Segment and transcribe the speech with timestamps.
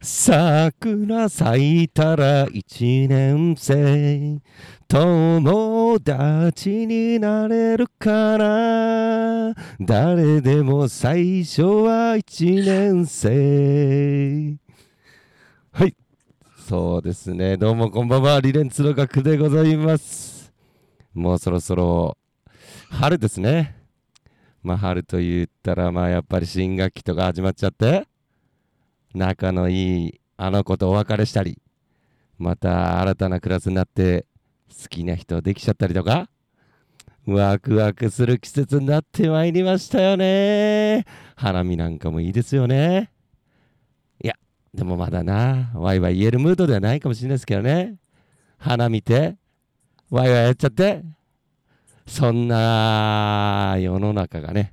[0.00, 4.40] 桜咲いたら一年生。
[4.86, 9.54] 友達になれるかな。
[9.80, 14.56] 誰でも最初は一年生。
[15.72, 15.96] はい。
[16.68, 17.56] そうですね。
[17.56, 18.40] どうもこんばんは。
[18.40, 20.52] リレンツの学でございます。
[21.12, 22.16] もうそろそろ
[22.90, 23.76] 春ですね。
[24.62, 28.06] まあ春と言ったらまあやっぱり新学期とか始まっちゃって。
[29.14, 31.60] 仲のいいあの子とお別れしたり
[32.38, 34.26] また新たなクラスになって
[34.70, 36.28] 好きな人できちゃったりとか
[37.26, 41.04] ワクワクする季節になってまいりましたよね。
[41.36, 43.10] 花見なんかもいいですよね。
[44.22, 44.34] いや
[44.72, 47.96] でもまだなワイワイ言えるムードではないかもしれないですけどね。
[48.56, 49.36] 花見て
[50.08, 51.02] ワイワイやっちゃって
[52.06, 54.72] そんな世の中がね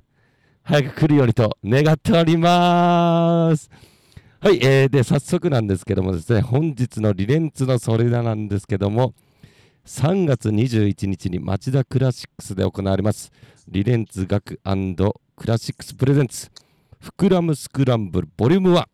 [0.62, 3.70] 早く来るようにと願っております。
[4.38, 9.14] はい、えー、で早速なんですけどもですね本日のリレンツのそれだなんですけども
[9.86, 13.32] 3月21日に町田クラシックスで行われます
[13.68, 16.50] リレンツ学クラシックスプレゼンツ
[17.02, 18.84] 膨らむスクランブルボリューム1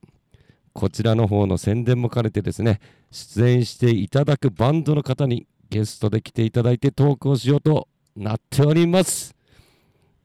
[0.72, 9.34] こちらの方の宣伝も兼ねてですね出演していただくバンドの方にゲストで来ていただいてトークをしようとなっております。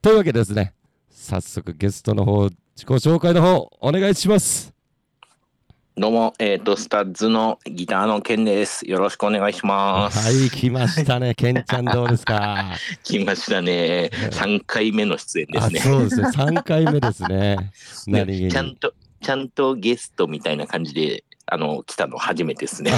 [0.01, 0.73] というわけでですね
[1.09, 2.43] 早速ゲストの方
[2.75, 4.76] 自己紹介の方お願いします。
[5.99, 8.87] どうも、えっ、ー、と、スタッズのギターのケンです。
[8.87, 10.19] よろしくお願いします。
[10.19, 11.33] はい、来ましたね。
[11.35, 12.75] ケンちゃんどうですか？
[13.03, 14.11] 来ましたね。
[14.29, 15.79] 3回目の出演ですね。
[15.79, 16.27] そうですね。
[16.27, 17.71] 3回目ですね。
[18.05, 22.91] 何ちゃんと、ちゃんとゲストみたいな感じで、あの、来たの初めてですね。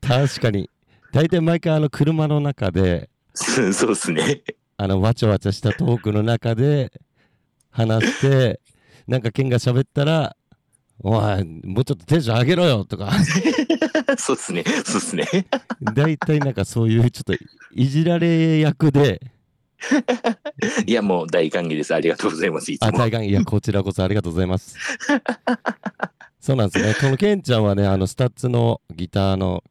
[0.00, 0.70] 確かに。
[1.12, 4.40] 大体毎回、あの、車の中で、 そうですね。
[4.78, 6.92] あの、わちゃわちゃしたトークの中で
[7.70, 8.60] 話して、
[9.06, 10.34] なんかケンが喋ったら、
[11.00, 13.12] おい、もうちょっとテンション上げろよとか。
[14.18, 15.26] そうっすね、そうっすね。
[15.94, 17.34] 大体なんかそういうちょっと
[17.72, 19.20] いじられ役で。
[20.86, 21.94] いや、もう大歓迎です。
[21.94, 22.72] ありがとうございます。
[22.80, 23.28] あ、大歓迎。
[23.28, 24.76] いや、こちらこそありがとうございます。
[26.40, 26.94] そうなんですね。
[27.00, 29.62] このケンちゃんはね、あの、スタッツのギターの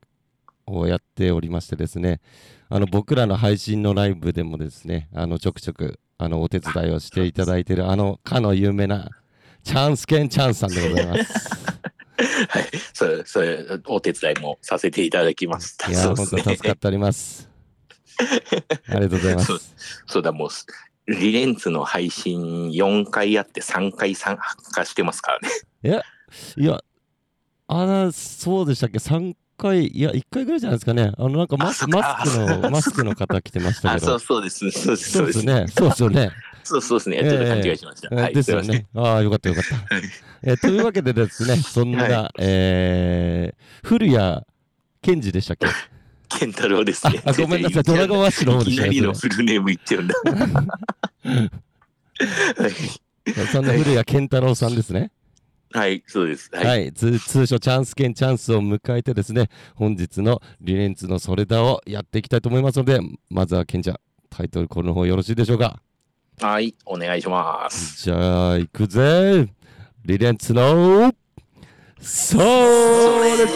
[0.66, 2.22] をやっておりましてですね、
[2.70, 9.10] あの、僕らの配信のライブでもですね、あの、ちょくちょく、あの、お手伝いをしていただいてる、あの、かの有名な、
[9.68, 11.50] チャンスケンチャンスさんでございます。
[12.48, 15.78] はい、それ、それ、お手伝いもさせていただきます。
[15.90, 17.50] いや、本当助かっております。
[18.88, 19.76] ありがとうございます。
[20.08, 24.38] そうだ、もう、リレンツの配信4回やって3回参
[24.72, 25.50] 加してますからね。
[25.84, 26.04] いや、
[26.56, 26.82] いや、
[27.68, 31.12] あら、そうでしたっけ ?3 回、いや、1回ぐらいじゃないですかね。
[31.18, 34.06] あの、なんかマスマスクの、マスクの方来てましたけど。
[34.06, 34.72] そうそうです。
[34.72, 35.12] そうです。
[35.12, 35.66] そうですね。
[35.68, 36.32] そうですよね。
[36.68, 37.18] そうそうですね。
[37.20, 38.16] ちょっと勘違いしました。
[38.16, 38.86] はい、ですよね。
[38.96, 39.70] ああ、よかったよかった。
[40.44, 44.42] えー、というわけでですね、そんな、はい、えー、古谷
[45.02, 45.68] 健二でしたっけ？
[46.40, 47.22] 健太郎ですね。
[47.26, 48.90] あ、ごめんなさい、ドラゴンワッシュの方でしたね。
[48.90, 50.16] いきなりのフルネーム言っちゃうんだ。
[52.58, 52.72] はい。
[53.52, 55.12] そんな古谷健太郎さんですね。
[55.72, 56.50] はい、そうです。
[56.54, 63.98] はい、はい、通称チャンス券チャンスを迎えてですね、本日のリレンツのそれだをやっていきたいと思いますので、まずはケンちゃん、
[64.30, 65.82] タイトルコールの方よろしいでしょうか？
[66.40, 68.04] はい、お願いします。
[68.04, 69.48] じゃあ、行くぜ。
[70.06, 71.12] リレンツの、
[72.00, 73.48] それだ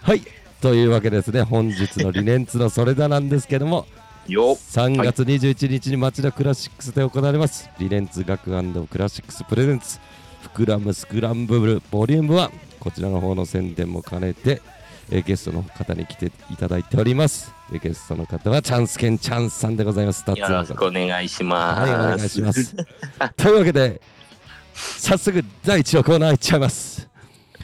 [0.00, 0.22] はい。
[0.62, 3.86] というわけですね、本日のリネンツのそれだなんですけども、
[4.28, 9.98] 3月21日に町田クラシックスで行われます、リレンツ学クラシックスプレゼンツ、
[10.54, 14.60] 膨らむスクランブルボリューム1、こちらの方の宣伝も兼ねて、
[15.10, 17.54] えゲストの方に来ていただいております。
[17.82, 20.22] ゲストの方はチャンスケンチャンスさんでございます。
[20.28, 21.90] よろしくお願いします。
[21.90, 22.76] はい、お願いします。
[23.36, 24.02] というわけで、
[24.74, 27.08] 早速第1のコーナーいっちゃいます。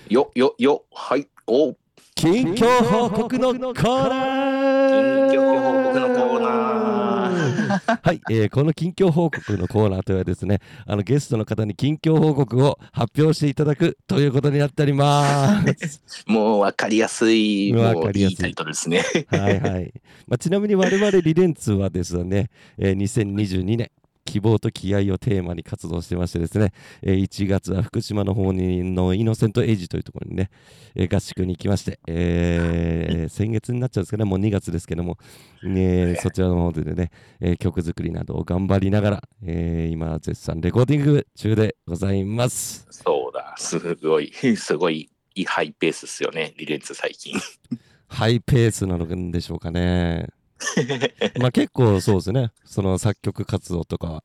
[0.09, 1.75] よ、よ、よ、はい、お
[2.15, 4.64] 近況報告のコーナー
[4.95, 6.41] 近況報告のコー。
[6.41, 16.03] ナーはい、えー、この近況報告のコーナーとはですねあのゲストの方に近況報告を発表していただくということになっております。
[16.27, 18.37] もう分かりやすい分かりやすい。
[18.37, 19.03] タイトルですね。
[19.29, 19.93] はいはい、
[20.27, 23.91] まあ、ちなみに我々リレンツはですね、えー、2022年
[24.35, 26.73] 希望と気合をテーマに活動してましてですね、
[27.03, 30.51] えー、1月は福島の方にのイノセントエイジというところにね、
[30.97, 35.19] えー、合宿に行きまして、えー、先月になっちゃうんですかね、もう2月ですけども、
[35.63, 42.89] えー、そちらの方でね、えー、曲作りなどを頑張りながら、えー、今絶賛レコーディング中でございます。
[42.91, 47.39] そうだ、すごい、 すごいいハイペースっすよね、リレンツ最近。
[48.09, 50.27] ハイペースなのでしょうかね。
[51.41, 52.53] まあ結構そうですね。
[52.65, 54.23] その作曲活動とか。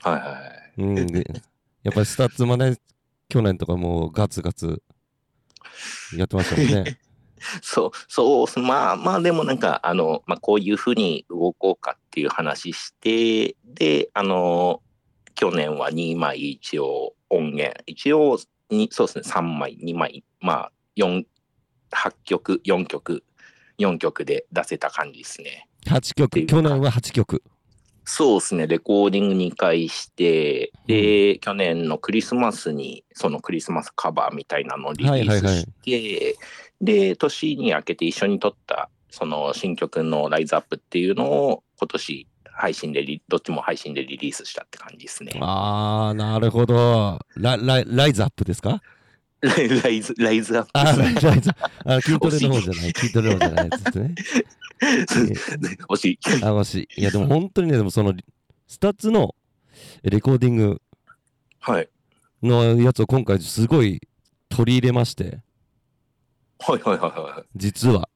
[0.00, 0.82] はいはい。
[0.82, 1.06] うん。
[1.06, 1.42] で
[1.82, 2.76] やっぱりスタッツもね、
[3.28, 4.82] 去年とかもうガツガツ
[6.16, 6.98] やってましたもんね。
[7.62, 14.82] そう、そうまあまあでもなんか、あの、まあこういうふうに動こうかっていう話して、で、あの、
[15.34, 21.24] 去年は2枚一応音源、一応に、そうですね、3枚、2枚、まあ4、
[21.90, 23.24] 8曲、4曲、
[23.80, 25.66] 4曲で出せた感じですね。
[25.86, 26.46] 8曲。
[26.46, 27.42] 去年は8曲。
[28.04, 36.36] そうですね、レコーディング2回して、で、去年のクリスマスに、そのクリスマスカバーみたいなのをリリースして、
[36.80, 45.32] で、年に明けて一緒に撮った、その新曲のライズアップっていうのを、今年配信でリ、どっちも配信でリリースしたって感じですね。
[45.40, 47.20] あー、なるほど。
[47.36, 48.82] ララライズアップですか？
[49.40, 51.50] ライライズ、ライズアップあライズ
[51.84, 52.92] あ筋トレの方じゃない。
[52.92, 54.14] 筋トレの方じゃないやつですね。
[55.88, 56.44] 惜しい。
[56.44, 56.88] あ、もし。
[56.96, 58.14] いや、でも本当にね、でもその、
[58.66, 59.34] スタッツの
[60.02, 60.82] レコーディング
[61.60, 61.88] はい。
[62.42, 64.00] のやつを今回すごい
[64.48, 65.40] 取り入れまして、
[66.58, 67.48] はいはいはいはい。
[67.56, 68.08] 実は。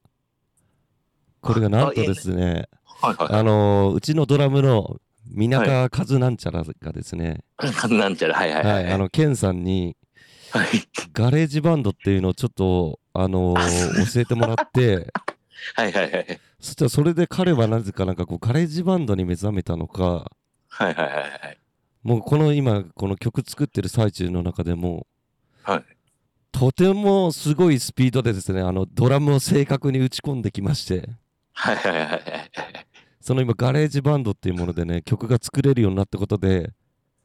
[1.40, 4.98] これがなんとですね、はいはいあのーうちのドラムの
[5.30, 7.92] みなかかずなんちゃらがですね、はい。
[7.98, 8.86] なんちゃら、はいはいは、はいい。
[8.88, 9.96] あの、ケンさんに
[10.54, 15.12] はい GarageBand っていうのをちょっと、あのー教えてもらって、
[15.74, 16.40] はいはいはい。
[16.60, 20.30] そしたらそれで彼はなぜかなんかこう GarageBand に目覚めたのか、
[20.68, 21.58] はいはいはいはい。
[22.04, 25.08] もうこの今、この曲作ってる最中の中でも、
[25.64, 25.84] はい。
[26.52, 31.08] とてもすごいスピードでですね、あのドラムを正確に打ち込んできまして、
[31.52, 32.22] はいはいはいはい。
[33.20, 36.70] その今 GarageBand っていうものでね、曲が作れるようになったことで、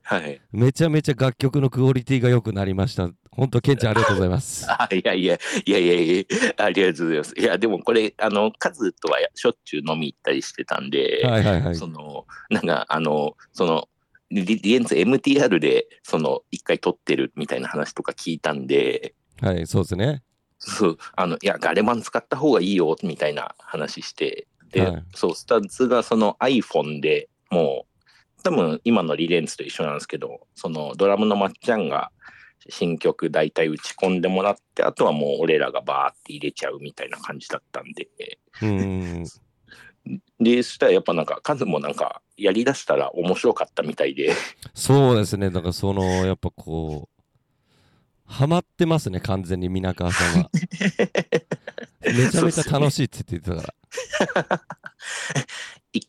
[0.09, 0.41] はい。
[0.51, 3.11] めちゃめちゃ楽曲のクオリティが良くなりました。
[3.29, 4.65] 本当、ケンちゃんありがとうございます。
[4.73, 6.25] あいやいや、いやいやいや、
[6.57, 7.35] ありがとうございます。
[7.37, 11.75] いや、でもこれ、あの、カズとはしょっちゅう飲み行ったりしてたんで、はいはいはい。
[11.75, 13.87] その、なんか、あの、その、
[14.31, 20.23] リリエンツ MTR で、その、一回録ってるみたいな話とか聞いたんで、はい、そうですね。
[20.57, 27.88] そう、あの、いや、ガレバン使った方がいいよ、みたいな話して、で、はいそう、スタッツがその iPhone でもう、
[28.43, 32.11] 多分今のリレンツと一緒なんですけど、そのドラムのまっちゃんが
[32.69, 38.07] 新曲大体打ち込んでもらって、あとはもう俺らがバーって入れちゃうみたいな感じだったんで、
[38.61, 39.25] うん。
[40.39, 44.33] で、そしたらやっぱなんか、カズもなんか、やりだしたら面白かったみたいで、
[44.73, 45.49] そうですね。
[45.49, 47.19] だからその、やっぱこう、
[48.25, 50.49] ハマってますね、完全に皆川さんは。
[52.01, 53.73] めちゃめちゃ楽しいって言ってたか
[54.51, 54.78] 一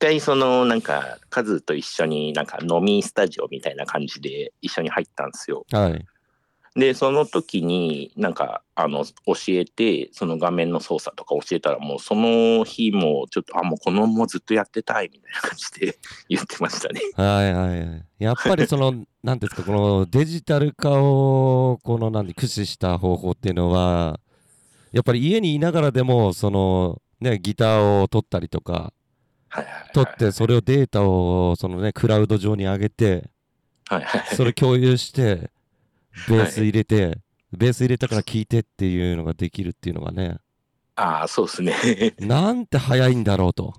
[0.00, 5.64] 回そのなんか、カズと一緒になんか飲みスタジオみたいな感じで一緒に入ったんですよ。
[5.70, 5.80] ら。
[5.80, 6.04] はい。
[6.76, 15.98] で、その時になんか、あの、教えて、その画面の操作とか教えたら、もうその日もちょっと、あ、もうこのままずっとやってたいみたいな感じで
[16.28, 17.00] 言ってましたね。
[17.16, 18.04] はいはいはい。
[18.20, 24.20] やっぱりその、なんですか、このデジタル化を、この、なんで、駆使した方法っていうのは、
[24.92, 28.92] やっぱり家にいながらでも、その、ね、ギターを取ったりとか。
[29.92, 33.30] 取って、それをデータを、そのね、クラウド上に上げて、
[33.88, 34.36] はいはい。
[34.36, 35.50] それ共有して、
[36.28, 37.18] ベース入れて、
[37.52, 40.38] ベース入れたから聴いてっていうのができるっていうのがね、
[41.00, 42.14] ああ、そうですね。
[42.20, 43.74] なんて早いんだろうと。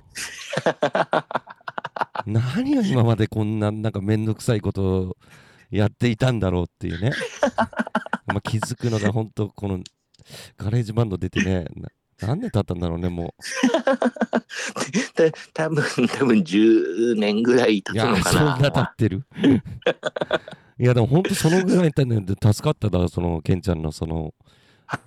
[2.26, 5.18] 何を今までこんななんかめんどくさいことを
[5.70, 7.12] やっていたんだろうっていうね。
[8.26, 9.80] まあ気づくのが本当この
[10.58, 11.90] GarageBand 出てね、な
[12.22, 13.34] 何年経ったんだろうね、も
[15.16, 18.84] た多分多分10年ぐらい経つのかそんな経な。
[18.84, 19.24] ってる。
[20.80, 24.34] いや、でも本当そのぐらいだねで助かっただ、そのケンちゃんのその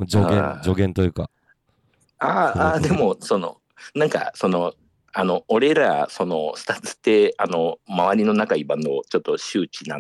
[0.09, 1.31] 助言助言というか。
[2.19, 3.59] あああ、でも、その、
[3.95, 4.73] なんか、その、
[5.13, 9.99] あの、俺ら、その、スタッツって、あの、周りの仲いいバンド、ちょっと周知な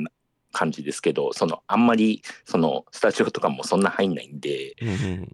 [0.52, 5.32] 感じですけど、その、あんまり、その、スタジオとかもそんな入んないんで、うんうん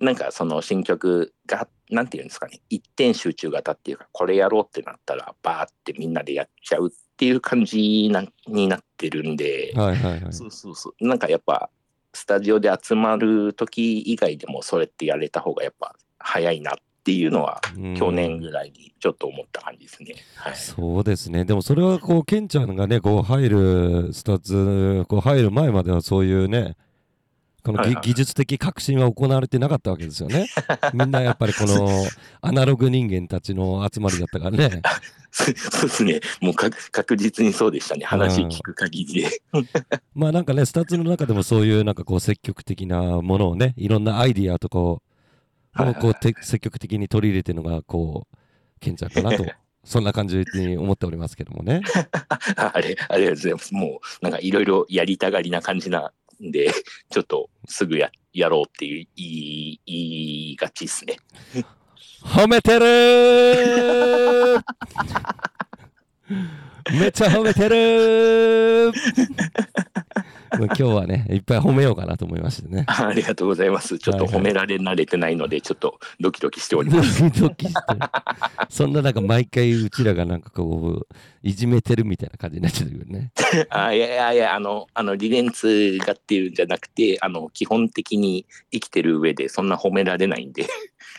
[0.00, 10.32] なんか、その新曲が、なんていうんですかね、一点集中型っていうか、これやろうってなったら、バーってみんなでやっちゃうっていう感じなになってるんで、はいはいはい。
[10.32, 11.06] そうそうそう。
[11.06, 11.70] なんかやっぱ、
[12.14, 16.74] スタジオで集まる時以外でもそれってやれた方がやっぱ早いなっ
[17.04, 20.14] ていうのは、うん去年ぐらいにちょっと思った感じですね。
[20.36, 20.56] はい。
[20.56, 21.44] そうですね。
[21.44, 26.76] でもそれはこう、ケンちゃんがね、こう入る、スタッツ、こう入る前まではそういうね、
[27.62, 30.48] このはいはいぎ技術的革新は行われてなかったわけですよね。
[30.94, 32.06] みんなやっぱりこの
[32.40, 34.82] アナログ人間たちの集まりだったからね。
[35.30, 36.20] そうですね。
[36.40, 38.04] もうか確実にそうでしたね。
[38.04, 39.42] 話聞く限りで。
[40.14, 45.02] まあなんかね、スタッツの中でもそういうなんかこう積極的なものをね、いろんなアイディアとかを
[46.00, 48.36] こうて積極的に取り入れてるのがこう、
[48.80, 49.44] ケンちゃんかなと、
[49.84, 51.82] そんな感じに思っておりますけどもね。
[52.56, 53.74] ああれ、ありがとうございます。
[53.74, 56.12] もう、なんかいろいろやりたがりな感じな
[56.42, 56.72] んで、
[57.10, 59.96] ちょっとすぐややろうっていう言い言
[60.52, 61.16] いがちですね。
[62.22, 64.62] 褒めてるー
[66.98, 68.92] めっちゃ褒めてる
[70.56, 72.84] 今日はね、いっぱい褒めようかなと思いましてね。
[72.86, 73.98] あ ありがとうございます。
[73.98, 77.22] ちょっと褒められ慣れてないので、ちょっとドキドキしております。
[77.22, 78.00] ドキドキしてる
[78.70, 83.32] そんななんか毎回うちらがなんかこう、いじめてるみたいな感じになっちゃうよね。
[83.70, 90.66] あいやいやいや、あの、あの、リレンツがっていうんじゃなくて、あの、基本的に生きてる上でそんな褒められないんで、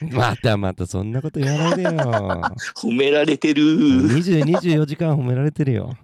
[0.11, 1.89] またまたそんなこと言わないでよ。
[1.91, 3.63] 褒められてる。
[3.63, 5.95] 20、24時間褒められてるよ。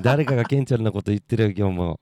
[0.00, 2.00] 誰かがケンちゃんのこと言ってるよ、今日も。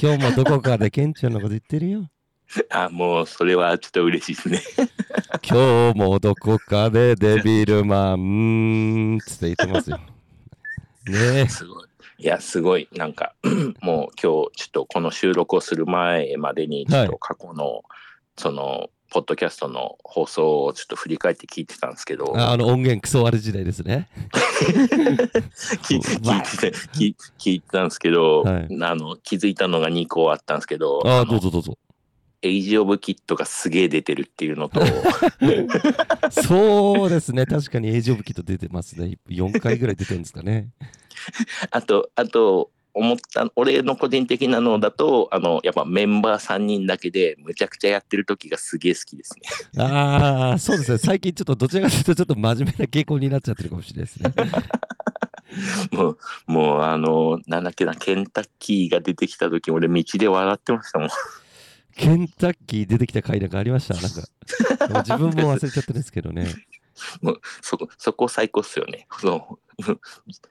[0.00, 2.10] 今日もどこかでケンちゃんのこと言ってるよ。
[2.70, 4.88] あ、もう、それはちょっと嬉しいですね。
[5.48, 9.98] 今日もどこかでデビルマンつって言ってますよ。
[11.06, 11.48] ねえ。
[11.48, 11.86] すごい。
[12.18, 12.88] いや、すごい。
[12.92, 13.34] なんか、
[13.80, 17.82] もう今日、ちょっとこの収録をする前までに、ちょっと過去の、
[18.36, 24.08] その、ポッドキャストの放送をちょっと振り返って聞いてたんですけど、ああの音源クソ悪時代ですね。
[25.82, 31.76] 聞い 聞いてた聞い聞いてたんですけど、はいあの気づいたのが2個あったんですけど、ああ、のどうぞどうぞ。
[32.42, 34.80] エイジ・オブ・キットがすげえ出てるっていうのと、
[36.30, 37.44] そうですね。
[37.44, 39.18] 確かにエイジオブキット出てますね。
[39.28, 40.68] 4回ぐらい出てるんですかね。
[41.70, 49.42] あと、あと、思った、俺の個人的なのだと、あの、やっぱメンバー3人だけでむちゃくちゃやってる時がすげえ好きですね。
[49.82, 50.98] ああ、そうですね。
[50.98, 54.32] 最近ちょっとどちらかというとちょっと真面目な傾向になっちゃってるかもしれないですね。
[55.90, 61.08] もう、もう、あの、なんだっけな、ケンタッキーが出てきた時、俺道で笑ってましたもん。
[61.96, 63.94] ケンタッキー出てきた回なんかありました？
[63.94, 65.02] なんか。
[65.02, 66.46] 自分も忘れちゃったんですけどね。
[67.62, 69.06] そこ、そこ最高っすよね。
[69.20, 69.58] その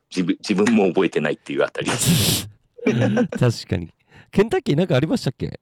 [0.10, 1.90] 自分自分も覚えてないっていうあたり。
[1.92, 3.94] 確かに。
[4.32, 5.60] ケンタッキーなんかありましたっけ？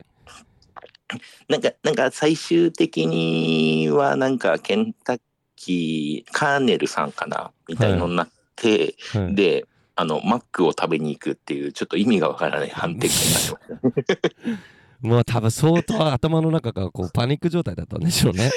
[1.47, 5.21] なんか、なんか最終的には、なんか、ケンタッ
[5.55, 9.65] キー、カーネルさんかなみたいのになって、はい、で、
[9.95, 14.17] あの、マックを食べに行くっていう、ちょっと意味がわからない判定になってました。
[15.01, 18.51] もう多分相当頭の中がこうパニック状態だったんでしょうね。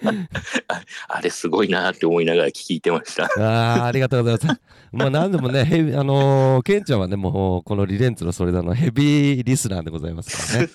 [1.08, 3.24] あれすごいなって思いながら聞いてました。
[3.38, 4.60] ああ、ありがとうございます。
[4.92, 10.68] まあ何でもね、ヘビあのーケンちゃんはね、もうこのリレンツのそれだのヘビーリスナーでございますからね。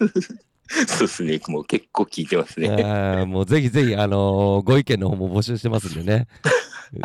[0.87, 1.39] そうですね。
[1.47, 2.69] もう結構聞いてますね。
[2.69, 6.27] あーもうぜひぜひ、あのーご意見の方も募集してますんでね。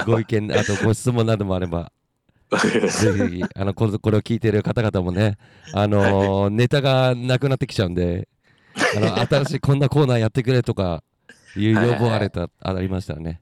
[0.07, 1.93] ご意見、あとご質問などもあれば。
[2.57, 5.37] ぜひあのこれこれを聞いている方々もね、
[5.73, 8.29] あのーネタがなくなってきちゃうんで、
[8.97, 11.03] あの 新しいこんなコーナーやってくれとか
[11.57, 13.41] いう要望あれた、ありましたらね、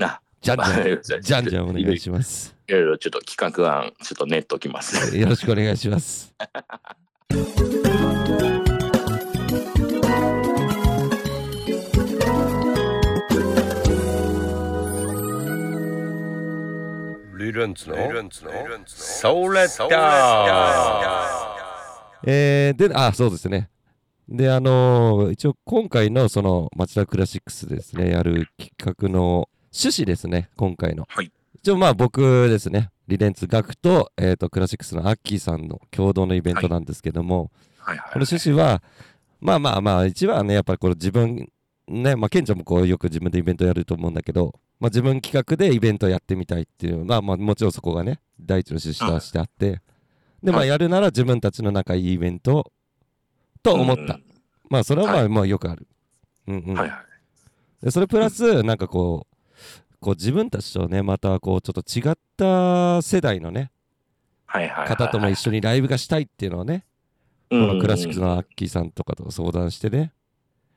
[0.00, 2.54] あ、じゃんじゃん、じゃんじゃんお願いします。
[2.68, 5.16] いろいろちょっと企画案、ちょっと練っときます。
[5.16, 6.34] よろしくお願いします。
[17.38, 17.94] リレンツの？
[17.94, 21.24] ソーレッダ
[22.26, 23.70] えー、で、あ、そうですね。
[24.28, 31.06] で、あのー一応今回のその町田クラシックスですね、やる企画の趣旨ですね、今回の。
[31.08, 31.30] はい。
[31.54, 38.82] 一応まあ僕ですね、リレンツ学と,、えー、とクラシックスのアッキーさんの共同のイベントなんですけども、はいはいこの趣旨は、
[39.40, 41.48] まあまあまあ、一番はね、やっぱりこれ自分、
[41.86, 49.80] ね、まあ、ケンちゃんもこうよく自分でイベントやると思うんだけど、まあ自分企画でイベントやってみたいっていうのは、まあもちろんそこがね、第一の趣旨としてあって、
[50.42, 52.72] で、まあはいやるなら自分たちの仲いいイベント
[53.62, 54.14] と思った。
[54.14, 54.28] うん
[54.70, 55.86] まあそれはまあ、はいまあよくある。
[56.46, 56.74] うんうん。
[56.74, 57.84] はいはい。
[57.84, 59.36] でそれプラス、なんかこう、
[60.00, 63.70] こう自分たちとね、またこうちょっと違った世代のね、
[64.46, 64.88] はいはいはい。
[64.88, 66.84] 方とも一緒にライブがしたいっていうのをね、
[67.50, 70.12] ここのクラシックスのアッキーさんとかと相談してね、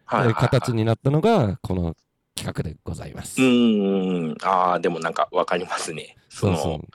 [0.06, 1.96] はい形になったのがこの
[2.42, 3.40] 企画でございます。
[3.40, 4.38] うーん。
[4.42, 6.18] ああ、でもなんかわかりますね。
[6.30, 6.88] そのそうそう。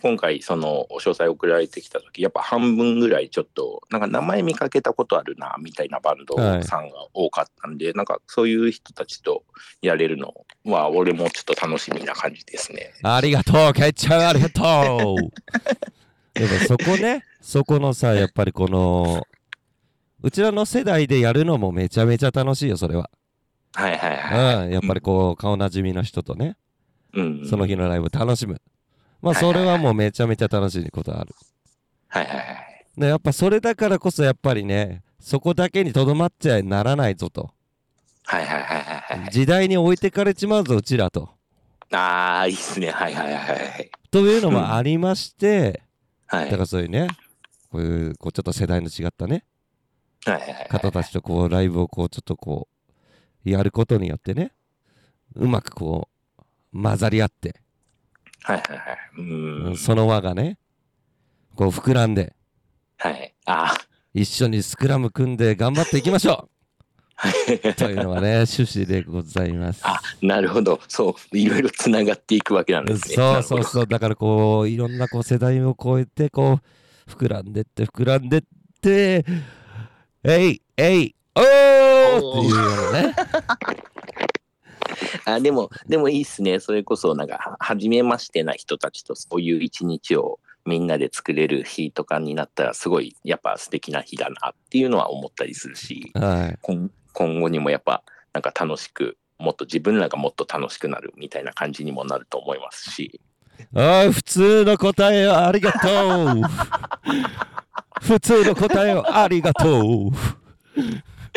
[0.00, 9.42] 今回、その、お詳細送られてきた時やっぱ半分ぐらいちょっと、なんか名前見かけたことあるな、みたいなバンドさんが多かったんで、なんかそういう人たちと
[9.82, 10.32] やれるの
[10.64, 12.92] は、俺もちょっと楽しみな感じですね。
[13.02, 16.38] ありがとう、ケイちゃん、ありがとう。
[16.38, 19.26] でもそこね、そこのさ、やっぱりこの、
[20.22, 23.10] うちらの世代でやるのもめちゃめちゃ楽しいよそれは、
[23.74, 24.66] はいはいはい。
[24.66, 26.56] うん、やっぱりこう顔なじみの人とね
[27.14, 27.46] うん。
[27.48, 28.60] その日のライブ楽しむ
[29.20, 31.34] まあそれはもうめちゃめちゃ楽しいことある
[32.08, 32.84] はいはいはい。
[32.96, 37.50] でやっぱそれだからこそやっぱりねそこだけにとどまっちゃならないぞと
[38.24, 39.30] はいはいはいはいはい。
[39.30, 41.30] 時代に置いてかれちまうぞうちらと
[41.90, 42.90] ああ、いいっすね。
[42.90, 43.90] はいはいはいはい。
[44.10, 45.82] というのもありまして、
[46.26, 46.50] はい。
[46.50, 47.08] だからそういうね
[47.70, 49.44] こういうこうちょっと世代の違ったね
[50.24, 50.68] はいはいはい。
[50.68, 52.77] 方たちとこうライブをこうちょっとこう
[53.44, 54.52] やることによってね
[55.34, 56.08] うまくこ
[56.72, 57.60] う混ざり合って、
[58.42, 58.98] はいはいはい。
[59.18, 59.76] うーん。
[59.76, 60.58] その輪がね
[61.54, 62.34] こう膨らんで
[62.98, 63.34] はい。
[63.46, 63.74] あ
[64.14, 66.32] 一緒にスクラム組んで頑張っていきましょ
[67.16, 67.28] あ。
[67.70, 69.80] うというのがね趣旨でございます。
[69.84, 70.80] あ、なるほど。
[70.88, 71.38] そう。
[71.38, 73.14] いろいろつながっていくわけなんですね。
[73.14, 73.64] そうそうう。
[73.64, 76.60] そうだからこういろんなこう世代を超えてこ
[77.06, 78.42] う膨らんでって膨らんでっ
[78.80, 79.24] て
[80.22, 81.44] えいえいおー
[82.16, 83.14] っていうね。
[85.24, 86.60] あでも、でもいいっすね。
[86.60, 96.58] それこそ、なんか、は初めましてな人たちとそういう一日をみんなで作れる日とかになったら、すごい、やっぱ素敵な日だなっていうのは思ったりするし、はい。
[96.62, 103.20] 今今後にもやっぱ、なんか楽しく、もっと自分らがもっと楽しくなるみたいな感じにもなると思いますし、
[103.74, 105.88] ああ普通の答えをありがと
[106.34, 106.42] う。
[108.02, 110.10] 普通の答えをありがとう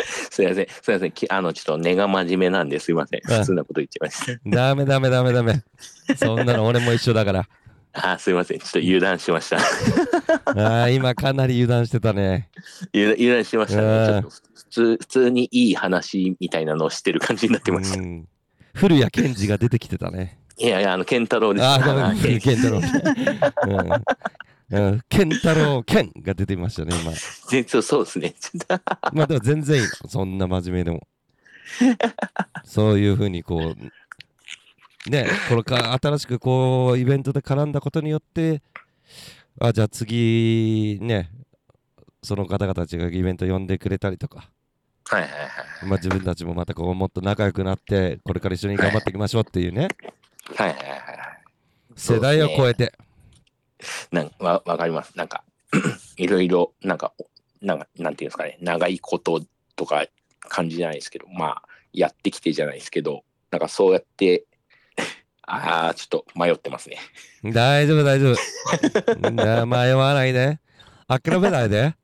[0.30, 3.20] すいません、すいません、きあの、ちょっと根が真面目なんですいません。
[3.30, 4.40] あ普通なこと言っちゃいました。
[4.50, 5.62] ダメダメダメダメ。
[6.16, 7.48] そんなの俺も一緒だから。
[7.94, 9.58] あすいません、ちょっと油断しました。
[10.56, 12.48] ああ今かなり油断してたね。
[12.94, 13.88] 油断油断しましたうん。
[13.88, 14.06] ね。
[14.06, 18.00] ちょっと普通、普通にいい話みたいなのをしてる感じになってました。
[18.00, 18.26] うん。
[18.74, 20.38] 古谷健二が出てきてたね。
[20.56, 21.66] いやいや、あの、健太郎です。
[21.66, 21.78] ああ
[22.14, 22.78] ごめ健太郎。
[22.78, 24.02] うん
[24.72, 27.12] うん健太郎健が出てましたね今
[27.50, 28.34] 全然そうですね。
[29.12, 31.06] まあでも全然いいのそんな真面目でも
[32.64, 38.62] そういうふうにこうねこれか新しくこうイベントで絡んだことによって
[39.60, 41.30] あじゃあ次ね
[42.22, 44.48] その方々たちがイベント呼んでくれたりとか、
[45.04, 45.36] はいはいは
[45.82, 45.86] い。
[45.86, 49.88] まあ、自分たちもまたこうもっと仲良くなってこれから一緒に頑張っていきましょうっていうね
[50.56, 51.42] はいはいはいはい。
[51.96, 52.92] 世代を超えて
[54.10, 55.16] なんわわかります。
[55.16, 55.44] なんか、
[56.16, 57.12] いろいろ、なんか、
[57.60, 59.42] なんか、なんていうんですかね、長いこと
[59.76, 60.06] とか
[60.40, 64.44] 感じじゃないですけど、まあ、やってきてじゃないですけど、なんかそうやって、
[65.44, 66.98] ああ、ちょっと迷ってますね。
[67.44, 69.30] 大丈夫大丈夫。
[69.30, 70.60] な迷わないで。
[71.08, 71.94] 諦めないで、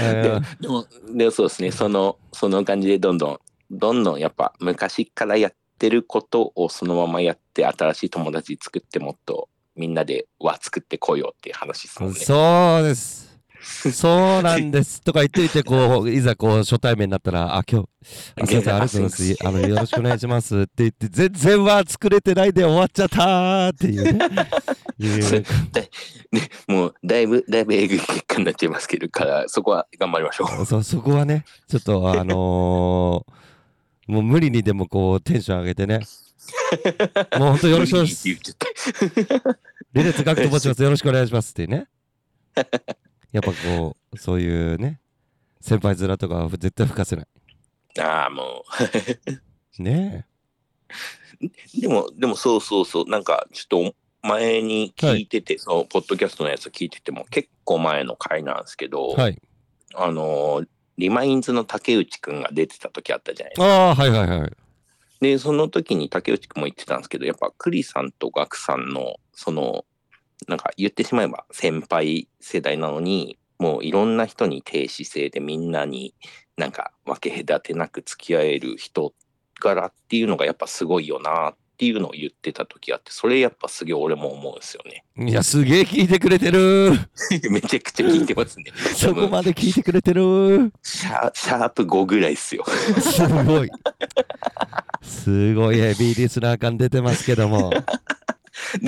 [0.00, 12.18] え ーでも、でもそうですね、その、その感じでどんどん、どんどんやっぱ昔からやってることをそのままやって、新しい友達作ってもっとみんなで輪作ってこようっていう話ですもんね。
[12.18, 13.28] そうです。
[13.92, 15.02] そうなんです。
[15.02, 17.88] とか言っていて、こう、いざこう、初対面になったら、あ、今日、
[18.40, 19.46] あすいません、ありがとうございます。
[19.46, 24.18] あの、よろしくお願いしますって言って、全然は作れてないで終わっちゃったーっていうね。
[26.30, 30.48] ね、もうだいぶ、 だいぶえぐい結果になっちゃいますけど、から、そこは頑張りましょう。
[30.66, 33.38] そうそこはね、ちょっと、あのー
[34.08, 36.00] もう無理にでもこう、テンション上げてね。
[37.38, 39.58] もう本当よろしくお願いします。
[39.92, 40.82] レッツ学徒持ちます。
[40.82, 41.88] よろしくお願いしますっていうね。
[43.32, 45.00] やっぱこう、そういうね、
[45.60, 47.26] 先輩面とかは絶対吹かせない。
[48.00, 48.64] ああ、も
[49.78, 50.26] ね
[51.40, 51.80] う。
[51.80, 59.20] でも、でもそうそうそう、なんか、ちょっと前に聞いてて、その、ポッドキャストのやつ聞いてても、結構前の回なんですけど、え。
[59.20, 59.38] はい。
[59.94, 63.66] あのー、リマインズの竹内くんが出てた時あったじゃないですか。
[63.66, 64.52] ああ、はいはいはい。
[65.20, 69.84] で、その時に竹内くんも言ってたんですけど、やっぱ栗さんとガクさんの、その、
[70.46, 76.14] なんか言ってしまえば先輩世代なのに、もういろんな人に低姿勢でみんなに
[76.56, 79.12] なんか分け隔てなく付き合える人
[79.60, 85.04] 柄っていうのがやっぱすごいよなっていうのを言ってた時あって、それやっぱすげえ俺も思うんですよね。
[85.28, 86.90] いや、すげえ聞いてくれてる。
[87.50, 88.64] めちゃくちゃ聞いてますね。
[88.96, 90.72] そこまで聞いてくれてる。
[90.82, 92.64] シャシャープ5ぐらいっすよ。
[93.00, 93.70] すごい。
[95.08, 97.70] すごいヘビーリスナー感出てますけども。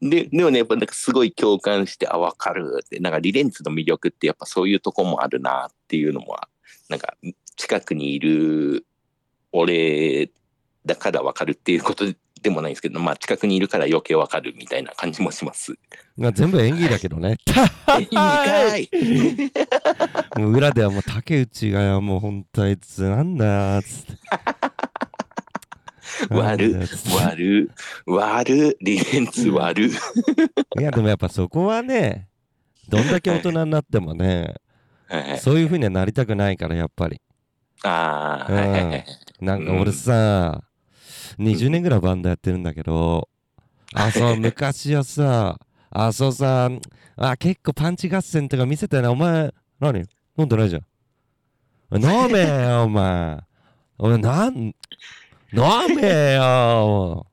[0.00, 6.36] で、でもね、やっぱなんかすごい共感して、あ、わかるって、なんかリレンツの魅力ってやっぱそういうとこもあるなっていうのも、
[6.88, 7.14] なんか
[7.56, 8.86] 近くにいる
[9.52, 10.30] 俺
[10.86, 12.06] だからわかるっていうこと
[12.42, 15.74] でもないんですけど、まあ近くにいるから余計わかるみたいな感じもします。
[16.16, 17.36] まあ全部演技だけどね。
[18.00, 18.08] い
[20.40, 24.67] 裏ではもう竹内がもう本当あいつなんだよつって。
[26.30, 27.70] 割る割る、
[28.06, 29.90] 割る、リレンツ割る。
[30.78, 32.28] いやでもやっぱそこはね、
[32.88, 34.54] どんだけ大人になってもね、
[35.40, 37.20] そういう風にはなりたくないから、やっぱり。
[37.84, 39.04] ああ、うんはいはいはい。
[39.40, 40.62] なんか俺さ、
[41.38, 43.28] 20年ぐらいバンドやってるんだけど、
[43.94, 45.58] あ、そう、 昔はさ、
[45.90, 46.70] あ、そうさ、
[47.16, 49.10] あ、結構パンチ合戦とか見せたよな。
[49.10, 50.04] お前、何？
[50.36, 50.84] 飲んでないじゃん。
[51.96, 53.38] 飲めよ、お前。
[53.98, 54.74] お前、なん、
[55.52, 57.26] 飲めよ。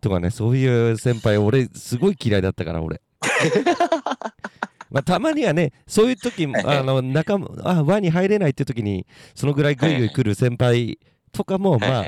[0.00, 3.00] とかね、そういう先輩、俺、すごい嫌いだったから、俺。
[4.90, 10.98] まあ、たまにはね、そういう時 あの仲間あ輪に入れないって時に、そのぐらいグイグイ来る先輩
[11.32, 12.06] とかも、まあ、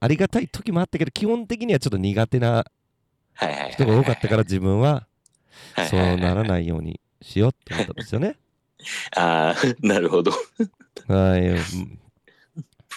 [0.00, 2.64] ありがたい時もあったけど、基本的にはちょっと苦手な
[3.72, 5.06] 人が多かったから、自分は
[5.74, 8.36] はいそうならないようにしようって思ったんですよね。
[9.16, 10.30] ああ、なるほど。
[11.08, 11.48] はい。
[11.48, 11.98] うん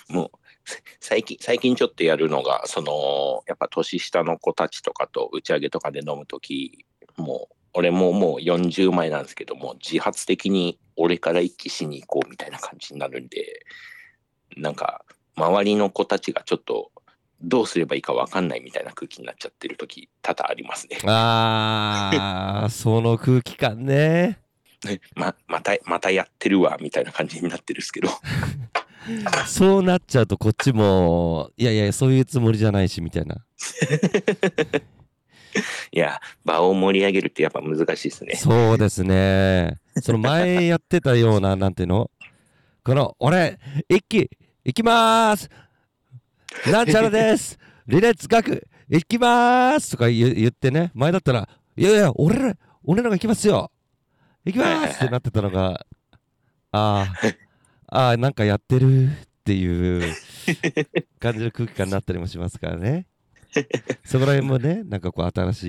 [0.10, 0.47] もう、せ
[1.00, 13.66] 最近、最近ちょっとやるのが、その、やっぱ年下の子たちとかと打ち上げとかで飲むとき、もう、俺ももう40前なんですけども、自発的に俺から一気しに行こうみたいな感じになるんで、
[14.56, 16.92] なんか、周りの子たちがちょっと、
[17.40, 20.98] どうすればいいか分かんないみたいな空気になっちゃってる時多々ありますね。
[21.04, 24.40] あー、その空気感ね。
[25.16, 28.10] ままたまたやってるわみたいな感じになってるんですけど
[29.46, 33.38] そうなっちゃうと、こっちも、いやいや、そういうつもりじゃないし、みたいな。
[35.92, 38.36] いや場を盛り上げるってやっぱ難しいですね。
[38.36, 39.80] そうですね。
[40.04, 42.12] その前やってたような、なんていうの？
[42.84, 43.58] この、俺、
[43.90, 44.30] 一気、
[44.64, 45.50] 行きまーす！
[46.72, 47.58] なんちゃらです！
[47.88, 49.92] リレッツ学、行きまーす！
[49.92, 53.72] とか言言ってね、前だったら、いやいや、俺ら、俺らが行きますよ！
[54.46, 54.96] 行きまーす！
[54.98, 55.86] ってなってたのが、
[56.72, 57.36] あー、
[57.88, 59.10] あー、なんかやってるっ
[59.44, 60.18] ていう
[61.20, 63.08] 感じの空気感になったりもしますからね。
[64.06, 65.64] そこら辺もね、なんかこう新し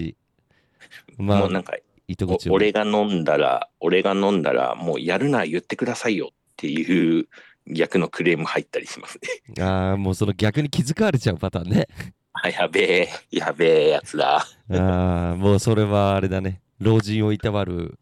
[1.18, 7.28] い、まあもうな、んかお糸口を俺が飲んだら、俺が飲んだら、もうやるな、言ってくださいよっていう
[7.66, 9.64] 逆のクレーム入ったりしますね。
[9.64, 11.86] ああ、もうその逆に気づかれちゃうパターンね。
[12.32, 14.46] あ、やべえ、やべえやつだ。
[14.70, 16.60] ああ、もうそれはあれだね。
[16.78, 17.98] 老人をいたわる、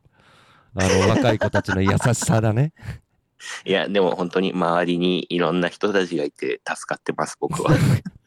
[0.74, 2.72] あの、若い子たちの優しさだね。
[3.64, 7.74] いや、でも本当に周りにいろんな人たちがいて助かってます、僕は。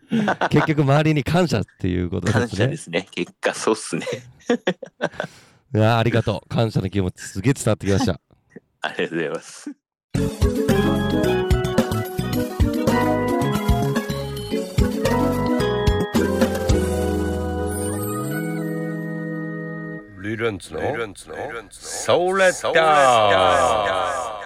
[0.50, 2.78] 結局周りに感謝っていうことですね感謝で。
[2.78, 3.08] すね。
[3.12, 4.06] 結果、そうっすね。
[5.76, 6.50] あーありがとう。
[6.50, 8.20] 感謝の気持ちすげえ伝わってきました。
[8.82, 9.70] ありがとうございます。
[20.22, 20.82] リレンツの？
[21.70, 24.39] ソーレッダーはい、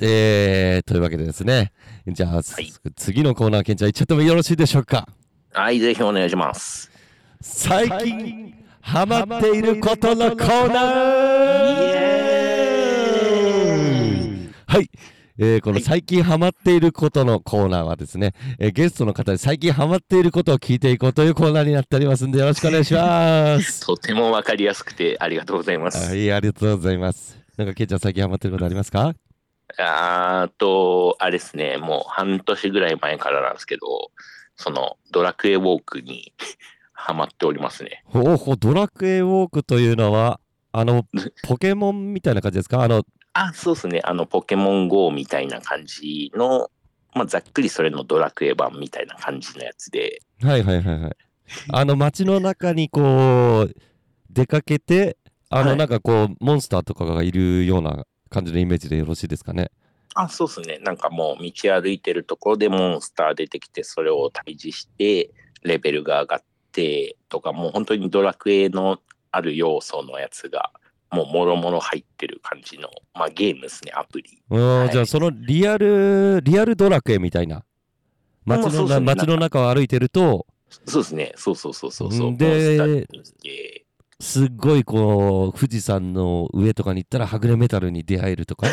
[0.00, 1.72] えー、というわけでですね。
[2.06, 5.08] じゃあ、早速次のコーナー、ケンちゃん、いっちゃってもよろしいでしょうか？
[5.52, 6.90] はい、ぜひお願いします。
[7.40, 14.90] 最近、ハマっていることのコーナーはい。
[15.40, 23.80] えーこの最近ハマっていることのコーナーはですね、えーゲストの方に最近ハマっていることを聞いていこうというコーナーになっておりますんでよろしくお願いします。
[23.86, 26.08] とてもわかりやすくてありがとうございます。
[26.08, 27.38] はい、ありがとうございます。
[27.56, 29.14] なんかケンちゃん最近ハマっていることありますか？
[29.78, 34.10] あーと、あれですね、もう半年ぐらい前からなんですけど、
[34.56, 36.32] そのドラクエウォークに
[36.92, 38.02] ハマっておりますね。
[38.06, 40.40] ほうほう、ドラクエウォークというのは、
[40.72, 41.06] あの、
[41.46, 42.82] ポケモンみたいな感じですか？
[42.82, 46.70] あの、あ、そうですね、あの、ポケモン GO みたいな感じの、
[47.14, 51.12] まあ、ざっくりそれのドラクエ版みたいな感じのやつで、はいはいはいはい。
[51.72, 53.74] あの街の中にこう
[54.30, 55.16] 出かけて、
[55.50, 55.64] あはい。
[55.66, 59.70] のなんかこうモンスターとかがいるような感じのイメージでよろしいですかね？
[60.14, 65.30] あ、そうですね、なんかもう道歩いてるところでモンスター出てきて、それを退治して、
[65.62, 68.98] レベルが上がってとか、もう本当にドラクエの
[69.30, 70.72] ある要素のやつが、
[71.10, 74.42] もうもろもろ入ってる感じの、まあゲームですね、アプリ。
[74.50, 77.64] うん、はいじゃあそのリアル、リアルドラクエみたいな。
[78.44, 80.46] 街のなもうそうそう街の中を歩いてると、
[80.86, 82.36] そうですね、そうそうそうそうそう。
[82.36, 83.06] で
[84.20, 88.66] すっごいこう、富士山の上とかに行ったらはぐれメタルに出会えるとか？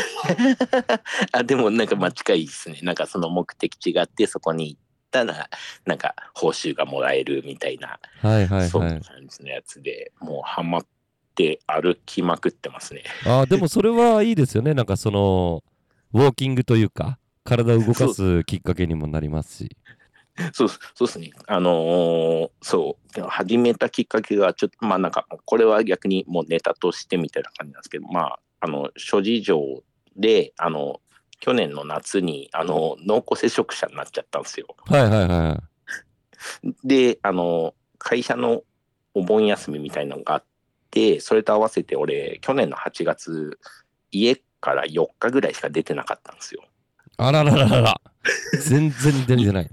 [1.32, 2.80] あでもなんかまあ近いですね。
[2.82, 4.82] なんかその目的地があってそこに行っ
[5.12, 5.50] たら
[5.86, 8.94] なんか報酬がもらえるみたいな、はいはいそんはい。
[8.96, 10.86] な感じのやつでもうハマっ
[11.36, 13.04] て歩きまくってますね。
[13.26, 14.74] あーでもそれはいいですよね。
[14.74, 15.64] なんかその、
[16.14, 19.78] ウォーキングというか、体を動かすきっかけにもなりますし。
[20.54, 21.32] そうそうですね。
[21.48, 29.84] あのーそう始めたきっかけがちょっとまあなんかこれは逆にもうネタとしてみたいな感じなんですけどまああの諸事情
[30.18, 31.00] であの
[31.40, 34.68] 去年の夏にあの濃厚接触者になっちゃったんですよ。
[34.86, 35.76] はいはいはい。
[36.84, 38.62] で、あの、会社の
[39.14, 40.44] お盆休みみたいなのがあっ
[40.92, 43.60] て、それと合わせて俺、去年の8月、
[44.12, 46.64] 家帰から4日ぐらいしか出てなかったんですよ。
[47.18, 48.02] あららららら。
[48.60, 49.64] 全然出てない。
[49.66, 49.70] に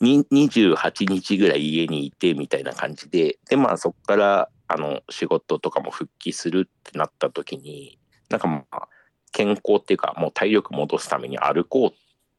[0.00, 8.88] 28日ぐらい家にいてみたいな感じで、で、まあそこからあの仕事とかも復帰するってなった時に、なんかまあ
[9.32, 11.92] 健康っていうかもう体力戻すために歩こうっ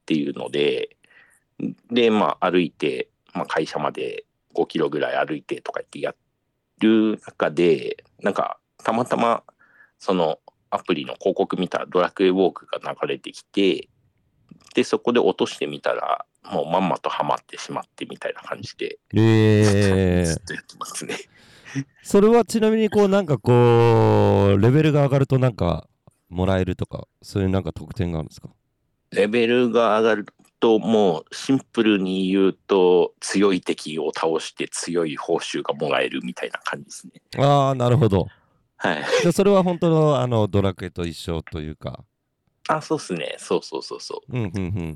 [0.05, 0.95] ていうので、
[1.91, 6.15] で、まあ歩いて、まあ会社まで5キロぐらい歩いてとかってや
[6.79, 9.43] る中で、なんかたまたま
[9.97, 13.89] そのアプリの広告見たらドラクエウォークが流れてきて、
[14.75, 21.17] で、そこで落としてみたら、もうまんまとハマってしまってみたいな感じで、えーずっ、とやってますね。
[22.03, 25.87] それはちなみにこうなんかこうレベルが上がるとなんか
[26.29, 28.49] もらえるとかそういうなんか特典があるんですか？
[29.11, 30.25] レベルが上がる
[30.59, 37.43] と、もうシンプルに言うと、強い敵を倒して強い報酬がもらえるみたいな感じですね。
[37.43, 38.27] ああなるほど
[38.77, 39.03] はい。
[39.23, 42.03] でそれは本当のあのドラクエと一緒というか
[42.67, 43.35] あ、そうっすね。
[43.39, 44.95] そうそうそうそうんうんうん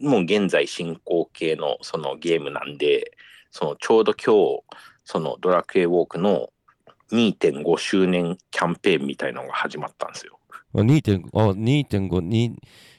[0.00, 3.12] もう現在進行形のそのゲームなんで、
[3.50, 4.62] そのちょうど今日、
[5.04, 6.50] そのドラクエウォークの
[7.12, 10.38] 2.5周年キャンペーンみたいなのが始まったんですよ。
[10.74, 12.54] あ2.5あ2.5 2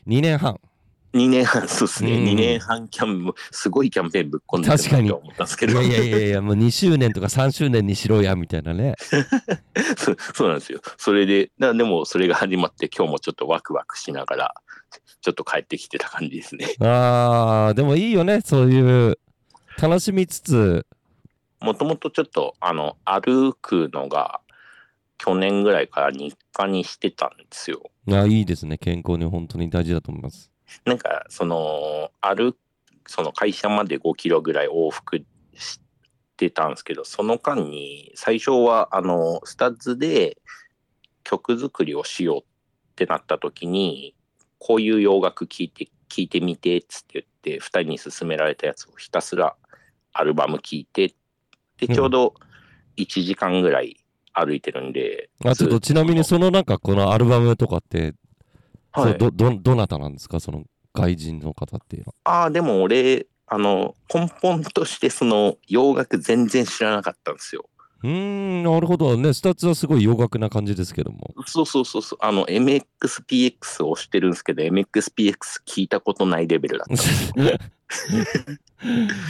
[0.07, 0.59] 2年半
[1.13, 2.11] 2年半、そうですね。
[2.11, 5.81] うん2年半キャン、すごいキャンペーンぶっ込んでる確かになと思ったんですけど。
[5.81, 8.95] いやいやいやもう2周年とか3周年にしろやみたいなね
[9.97, 10.81] そうそうなんですよ。
[10.97, 14.53] それで、だでもそれが始まって、今日もちょっとワクワクしながら、
[15.27, 16.67] ちょっと帰ってきてた感じですね。
[16.79, 19.19] あーでもいいよねそういう
[19.77, 20.85] 楽しみつつ
[21.59, 24.39] もともとちょっと、あの、歩くのが、
[25.17, 27.91] 去年ぐらいから日課にしてたんですよ。
[28.09, 30.49] あいいですね健康に本当に大事だと思います
[30.85, 32.55] なんか、その、歩
[33.05, 35.81] その会社まで5キロぐらい往復し
[36.37, 40.37] てたんですけど、その間に、最初は、あの、スタッズで
[41.25, 42.43] 曲作りをしようっ
[42.95, 44.15] てなった時に、
[44.59, 45.91] こういう洋楽聴いて、聴
[46.23, 49.55] いてみて、つって言って、二人に勧められたやつをひたすら
[50.13, 51.13] アルバム聴いて、
[51.77, 52.33] で、ちょうど
[52.97, 53.97] 1時間ぐらい
[54.33, 58.13] 歩いてるんで、あちょっとちなみにそのなんかこのアルバムとかって、
[58.91, 59.17] はい。
[59.17, 60.39] どどどなたなんですか？
[60.39, 67.69] その外人の方っていうのああ、でも俺、あの、根本としてその洋楽全然知らなかったんですよ。
[68.03, 69.17] うーんなるほど。
[69.17, 71.33] ねスタッツはすごい洋楽な感じですけども。
[71.45, 72.19] そうそうそうそう。
[72.21, 77.03] あの、MXPX をしてるんですけど、MXPX 聞いたことないレベルだった。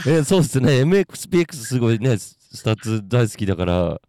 [0.10, 0.82] えそうですね。
[0.82, 4.00] MXPX すごいねススタッツ大好きだから。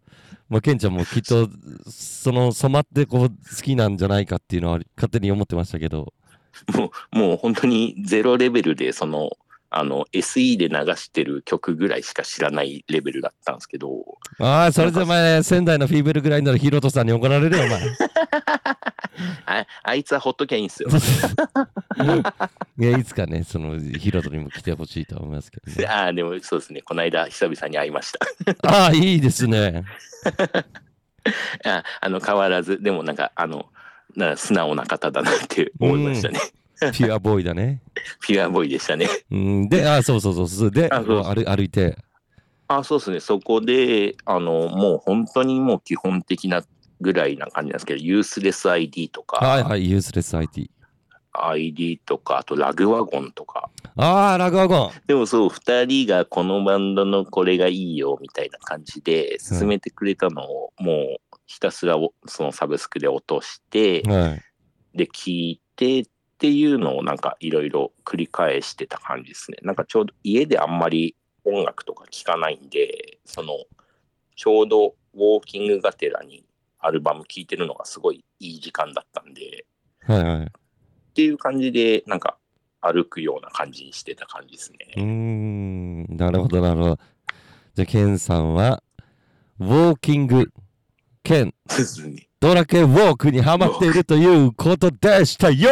[0.48, 1.48] まあケンちゃんもきっと
[1.88, 6.12] その染まってこう好きなんじゃないかっていうのは勝手に思ってましたけど。
[6.74, 9.30] もう、もう本当にゼロレベルで、その、
[9.70, 14.04] あの、SE で流してる曲ぐらいしか知らないレベルだったんですけど、
[14.40, 17.80] ああそれじゃお前仙台のフィーブルぐらいのヒロトさんに怒られるよお前
[19.46, 20.88] ああいつはほっときゃいいんですよ。
[22.78, 26.82] いやいつかねそのヒロトにも来てほしいとは思いますけどねああ、でもそうですね。
[26.82, 28.18] この間、久々に会いました。
[28.68, 29.84] ああいいですね
[31.64, 33.66] ああの、変わらず、でもなんか、あの、
[34.16, 36.40] な素直な方だなって思いましたね。
[36.92, 37.82] ピュアボーイだね。
[38.20, 39.08] フィアボーイでしたね。
[39.30, 39.68] うん。
[39.68, 40.70] であそうそうそうそう。
[40.70, 41.96] であそう歩歩いて。
[42.68, 43.20] あそうですね。
[43.20, 46.62] そこで、あの、もう本当にもう基本的な
[47.00, 50.70] ぐらいな感じなんですけど、ユースレス ID とか、はいはいユースレス IT
[51.32, 53.70] ID とか、あとラグワゴンとか。
[53.96, 54.90] ああラグワゴン。
[55.06, 61.16] でもそう、二人がこのバンドのこれがいいよみたいな感じで進めてくれたのを、もう
[61.46, 64.42] ひたすらおそのサブスクで落として、はい。
[64.94, 66.04] で、聞いてっ
[66.40, 69.58] ていうのをなんかいろいろ繰り返してた感じですね。
[69.62, 73.54] なんかちょうど家であんまり音楽とか聞かないんで、その、
[74.36, 76.46] ちょうどウォーキングがてらに
[76.78, 79.66] アルバム聴いてるのがすごいいい時間だったんで、
[80.06, 80.48] はいはいっ
[81.12, 82.38] ていう感じで、なんか
[82.80, 85.04] 歩くような感じにしてた感じですうーね。
[85.04, 86.98] んなるほどなるほど
[87.74, 88.82] じゃあケンさんは
[89.58, 90.50] ウォーキング
[91.22, 92.28] 兼ですね。
[92.40, 95.68] ドラクエウォークにハマっているということでしたよ。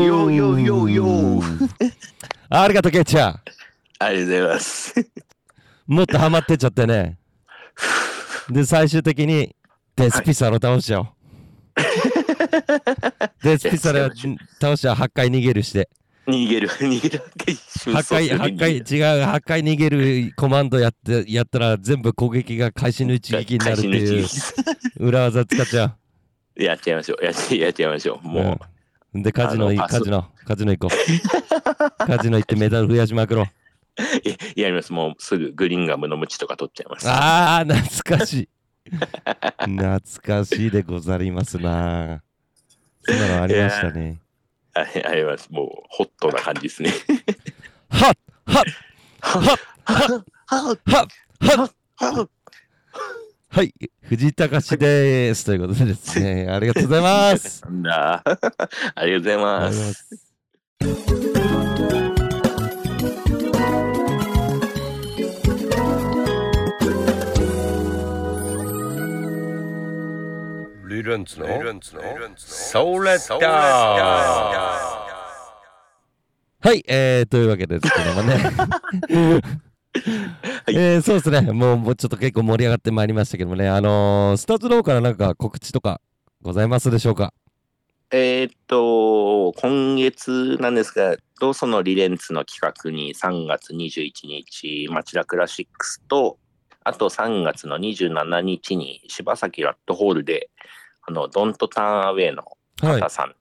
[0.00, 1.42] よよよよ。
[2.48, 3.40] ありがとうケンちゃん。
[3.98, 4.94] ありがとうございます。
[5.88, 7.18] もっとハマってっちゃってね。
[8.48, 9.56] で最終的に
[9.96, 11.08] デスピサロ倒しちゃおう、
[13.42, 14.08] デスピサロ
[14.60, 14.94] 倒しちゃう。
[14.94, 15.88] 8回逃げるして
[16.26, 18.82] 逃げる、 逃げるだけ8回8回違う
[19.24, 24.26] 8回逃げるコマンドやってやったら全部攻撃が会心の一撃になるっていう
[24.98, 25.96] 裏技使っちゃ
[26.56, 27.24] やっちゃいましょう。
[27.24, 28.26] やっちゃいましょう。
[28.26, 28.60] う、もう、
[29.14, 29.22] うん。
[29.22, 30.96] でカジノカジノカジノ行こう。
[32.06, 33.46] カジノ行ってメダル増やしまくろう。
[34.28, 34.92] ややります。
[34.92, 37.06] もうすぐグリーンガムのムチとか取っちゃいます。
[37.08, 38.48] あー懐かしい。
[39.58, 42.22] 懐かしいでござりますな。
[43.02, 44.21] そんなのありましたね。
[44.74, 45.48] ああります。
[45.50, 46.92] もう、ホットな感じですね。
[47.90, 48.14] はっ
[48.46, 48.64] はっ
[49.20, 49.96] ははっは
[50.46, 50.78] はっ
[51.40, 52.28] はっは
[53.48, 55.44] はい、藤井隆です。
[55.44, 57.62] ということでですね、ありがとうございます。
[57.64, 58.22] なんだ。
[58.94, 59.68] ありがとうございありがとうま。
[59.68, 61.41] ございます
[71.02, 71.04] す。
[71.04, 71.38] リレンツ
[71.96, 72.02] の？
[72.36, 74.82] ソーレッダー
[76.64, 79.42] はい、えー、というわけでですけどもね。
[80.68, 81.40] えー、そうですね。
[81.52, 86.00] もう、もうちょっと結構盛り上がってまいりましたけどもね、あのー、スターズローからなんか告知とか
[86.40, 87.34] ございますでしょうか？
[88.14, 96.38] えーっと、今月なんですが、とそのリレンツの企画に3月21日、町田クラシックスと、
[96.84, 100.50] あと3月の27日に柴崎ラットホールで、
[101.02, 102.44] あの、ドントターンアウェイの
[102.80, 103.08] はい方。
[103.08, 103.34] さん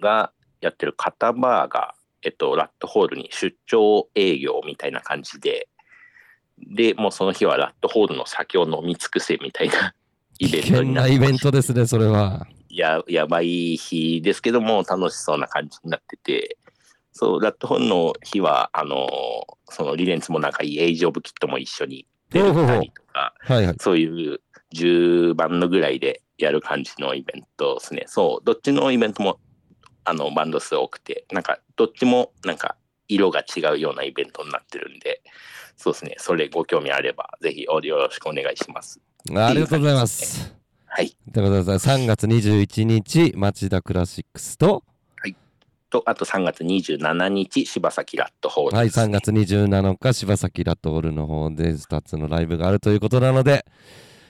[0.00, 5.68] がやってるカタバーが、えっと、ラットホールに出張営業みたいな感じで、
[6.58, 9.94] で、もうその日はラットホールの酒を飲み尽くせみたいな
[10.38, 12.46] イベントになってなイベントですね、それは。
[12.68, 16.58] ややばい日ですけども、楽しそうな感じになってて、
[17.12, 19.08] そう、ラットホールの日は、あの、
[19.66, 23.76] そのリレンツも仲いいエイジ・オブ・キットも一緒に出るたりとか、はいはい。
[23.80, 24.40] そういう
[24.74, 28.04] 10番のぐらいでやる感じのイベントですね。
[28.06, 29.38] そう、どっちのイベントも
[30.04, 32.76] あのバンド数多くて、なんかどっちもなんか
[33.08, 35.20] 色が違うようなイベントになってるんで、
[35.76, 39.00] そうですね、それご興味あれば、ぜひよろしくお願いします。
[39.34, 40.54] ありがとうございます。
[40.86, 41.16] はい。
[41.32, 44.84] ということで、3月21日、町田クラシックスと、
[45.90, 53.64] と、あと3月27日、柴崎ラットホールはい、ですね、3月27日、柴崎ラットホールの方で2つのライブがあるということなので、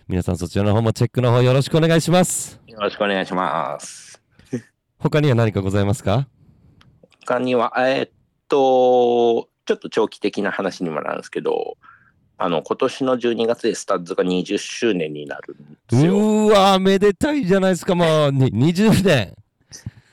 [0.09, 2.59] 皆さんそちらの方もチェックの方よろしくお願いします。
[2.67, 4.19] よろしくお願いします。
[4.99, 6.27] 他には何かございますか？
[7.27, 8.11] 他には、えーっ
[8.49, 11.77] と、ちょっと長期的な話にもなるんですけど、
[12.39, 16.15] あの、今年の12月でスタッズが20周年になるんうですよ。
[16.15, 19.35] ーわ、めでたいじゃないですか、もう、に20年。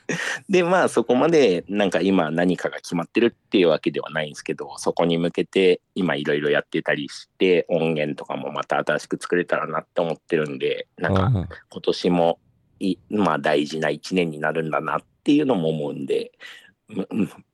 [0.48, 11.32] で、まあそこまでなんか今何かが決まってるっていうわけではないんですけど、そこに向けて今いろいろやってたりして、音源とかもまた新しく作れたらなって思ってるんで、なんかうん
[11.70, 12.38] 今年も
[12.80, 16.32] い、まあ大事な一年になるんだなっていうのも思うんで、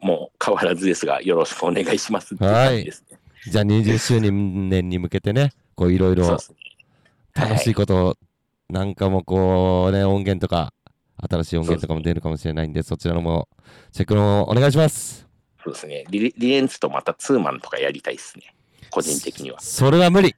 [0.01, 3.19] もう変わらずですが、よろしくお願いしますって感じですね。
[3.47, 6.39] じゃあ20周年に向けてね、こういろいろ。
[7.35, 8.19] 楽しいこと、
[8.69, 10.73] なんかもこうね、音源とか、
[11.29, 13.49] 新しい音源とかも出るかもしれないんで、そちらのも
[13.93, 15.29] チェックのお願いします。
[15.63, 16.05] そうですね。
[16.11, 18.55] リレリレンツとまたツーマンとかやりたいですね。
[18.91, 19.61] 個人的には。
[19.61, 20.35] それは無理。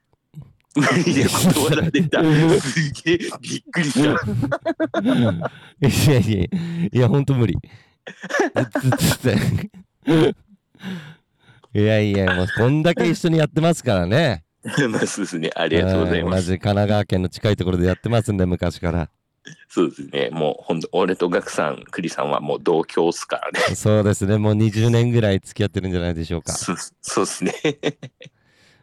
[0.76, 2.22] 無理で断られた。
[2.60, 4.10] すげえ、びっくりした。
[4.10, 4.14] い
[6.12, 6.48] やいや、
[6.92, 7.56] いや、ほんと無理。
[11.74, 14.44] いやいや、もうこんだけ一緒にやってますからね。
[14.90, 15.50] まあそうですね。
[15.54, 16.44] ありがとうございます。
[16.44, 19.10] じ神奈川県の近いところでやってますんで、昔から。
[19.68, 20.30] そうですね。
[20.30, 23.60] もう本当、俺とガクさん、クリさんはもう同郷っすからね。
[23.76, 26.52] そうですね、もう20年ぐらい付き合ってるんじゃないでしょうか。
[26.54, 27.52] そうそうですね。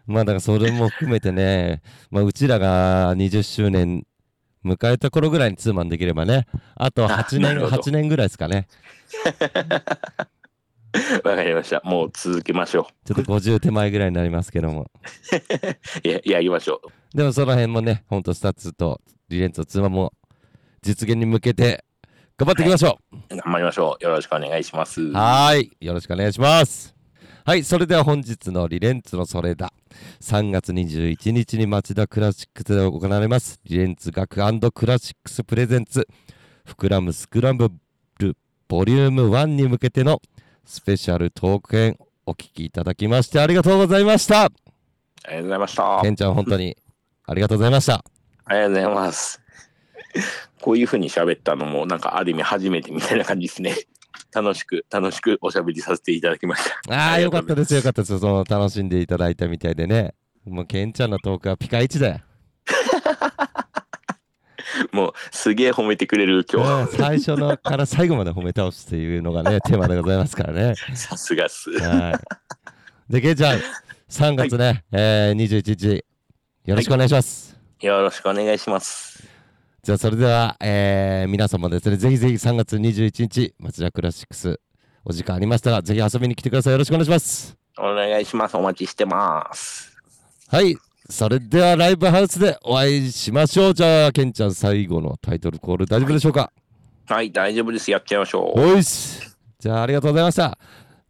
[0.06, 4.06] まあだからそれも含めてね、まあうちらが20周年
[4.64, 8.68] 迎えた頃ぐらいにツーマンできればね、あと8年、あなるほど8年ぐらいですかね。
[11.24, 11.82] わかりました。
[11.86, 14.92] もう続けましょちょっと50手前ぐらいになりますけども。
[16.04, 16.08] う。
[16.08, 16.82] ややりましょ
[17.16, 20.14] でもその辺もね、ほんとスタッツとリレンツとツーマンも
[20.82, 21.84] 実現に向けて
[22.38, 23.16] 頑張っていきましょう。
[23.16, 23.38] う。
[23.38, 24.04] 頑張りましょう。
[24.04, 25.12] よろしくお願いします。
[25.12, 25.72] はーい。
[25.80, 26.96] よろしくお願いします。
[27.46, 27.64] はい。
[27.64, 29.72] それでは本日のリレンツのそれだ。
[30.22, 33.60] 3月21日に町田クラシックスで行われます。
[33.66, 34.38] リレンツ学
[34.72, 36.08] クラシックスプレゼンツ。
[36.66, 37.70] 膨らむスクランブ
[38.20, 38.36] ル
[38.68, 40.20] ボリューム1に向けての
[40.66, 44.46] スペシャルトーク編お聞きいただきましてありがとうございました。
[44.46, 44.50] あ
[45.28, 46.00] りがとうございました。
[46.00, 46.76] あケンちゃん本当に
[47.28, 48.04] ありがとうございました。
[48.50, 49.42] りがとうございます。
[50.62, 53.76] こういうふうに喋ったのも、なんかある意味初めてみたいな感じですね。
[54.34, 56.96] 楽しく、楽しくおしゃべりさせていただきました。
[56.96, 58.20] ああ、よかったです、よかったです。
[58.20, 60.14] その楽しんでいただいたみたいでね。
[60.46, 62.22] もうケンちゃんのトークはピカイチだよ。
[64.92, 70.74] もう、すげえ褒めてくれる今うん最初のから最後まで褒め倒すっていうのがね、 テーマでございますからね。
[70.76, 70.98] 日。
[70.98, 71.70] さすがっす。
[71.80, 72.20] は
[73.10, 73.12] い。
[73.12, 73.60] で、ケンちゃん、
[74.10, 76.06] 3月ね、えー、21日、
[76.66, 77.58] よろしくお願いします。
[77.82, 79.31] よろしくお願いします。
[79.84, 84.60] じゃあ、それでは、えー、皆様ですね、ぜひぜひ3月21日、町田クラシックス、
[85.04, 86.74] お時間ありましたら、ぜひ遊びに来てください。
[86.74, 87.58] よろしくお願いします。
[87.80, 88.56] お願いします。
[88.56, 89.98] お待ちしてます。
[90.50, 90.78] はい。
[91.10, 93.74] それでは、ライブハウスでお会いしましょう。
[93.74, 96.52] じゃあ、ケンちゃん、最後のタイトルコール大丈夫でしょうか？
[97.08, 97.90] はい、大丈夫です。
[97.90, 98.60] やっちゃいましょう。
[98.60, 99.36] おいっす。
[99.58, 100.60] じゃあ、ありがとうございました。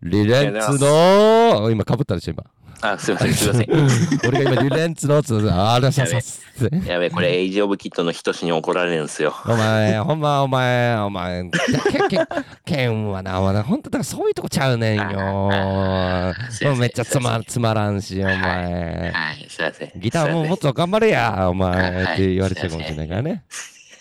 [0.01, 2.45] リレンツの、今かぶったでしょ、今。
[2.81, 3.67] あ、すいません、すいません。
[4.27, 6.41] 俺が今、リレンツのつあらさす。
[6.85, 9.35] やべえ、これ、エイジオブキットの人志に怒られるんですよ。
[9.45, 12.27] お前、ほんま、お前、お前、ケン、ケン、
[12.65, 15.49] ケンはな、お前、ほんと、だからそういうとこちゃうねんよ。
[16.77, 19.11] めっちゃつま、つまらんし、お前。
[19.13, 19.91] はい、すいません。
[19.95, 23.43] ギターももっと頑張れや、お前、はいって言われちゃうかもしれないからね。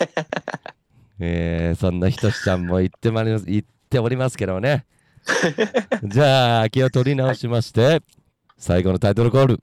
[1.21, 4.87] えー、そんなひとしちゃんも言ってまいります、言っておりますけどね。
[6.05, 8.01] じゃあ、気を取り直しまして、
[8.61, 9.59] 最後のタイトルコール、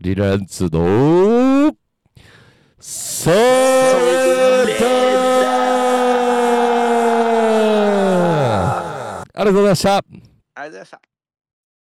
[0.00, 1.76] リレンツの、
[2.78, 4.86] ソーレタ
[9.34, 9.96] ありがとうございました。
[9.98, 10.08] あり
[10.54, 11.09] がとうございました。